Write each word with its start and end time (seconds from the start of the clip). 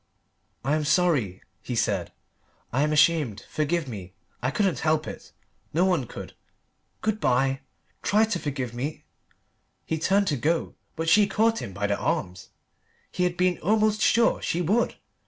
"I 0.65 0.73
am 0.75 0.83
sorry," 0.83 1.43
he 1.61 1.75
said. 1.75 2.11
"I 2.73 2.81
am 2.81 2.91
ashamed. 2.91 3.45
Forgive 3.47 3.87
me. 3.87 4.13
I 4.41 4.49
couldn't 4.49 4.79
help 4.79 5.05
it. 5.05 5.31
No 5.75 5.85
one 5.85 6.07
could. 6.07 6.33
Good 7.01 7.19
bye. 7.19 7.59
Try 8.01 8.25
to 8.25 8.39
forgive 8.39 8.73
me" 8.73 9.03
He 9.85 9.99
turned 9.99 10.25
to 10.29 10.37
go, 10.37 10.73
but 10.95 11.07
she 11.07 11.27
caught 11.27 11.61
him 11.61 11.71
by 11.71 11.85
the 11.85 11.97
arms. 11.99 12.49
He 13.11 13.25
had 13.25 13.37
been 13.37 13.59
almost 13.59 14.01
sure 14.01 14.41
she 14.41 14.59
would. 14.59 14.95